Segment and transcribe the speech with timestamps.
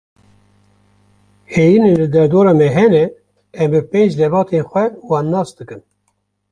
[1.53, 3.03] Heyînên li derdora me hene,
[3.61, 5.81] em bi pênc lebatên xwe wan nas dikin.